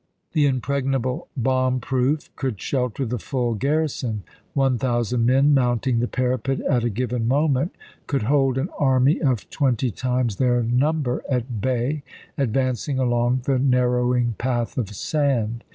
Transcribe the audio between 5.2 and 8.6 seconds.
men mounting the parapet at a given moment could hold